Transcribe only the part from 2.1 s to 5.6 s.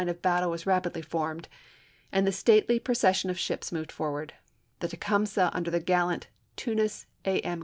and the stately pro cession of ships moved forward. The Tecumseh, Aug. 5, 1864.